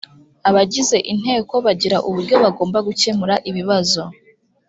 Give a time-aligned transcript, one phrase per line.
[0.49, 4.01] abagize inteko bagira uburyo bagomba gukemura ikibazo